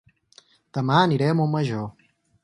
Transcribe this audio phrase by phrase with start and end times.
[0.77, 1.85] Dema aniré a Montmajor